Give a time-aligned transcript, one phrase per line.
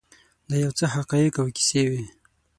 [0.49, 2.03] دا یو څه حقایق او کیسې وې.